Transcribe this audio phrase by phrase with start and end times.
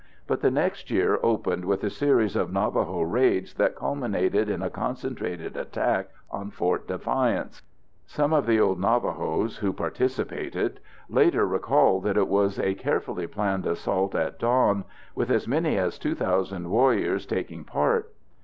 [0.25, 4.69] But the next year opened with a series of Navajo raids that culminated in a
[4.71, 7.61] concentrated attack on Fort Defiance.
[8.07, 13.67] Some of the old Navajos who participated later recalled that it was a carefully planned
[13.67, 18.11] assault at dawn, with as many as 2,000 warriors taking part.